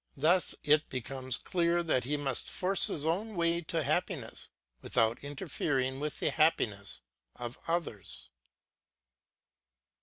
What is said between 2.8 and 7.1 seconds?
his own way to happiness, without interfering with the happiness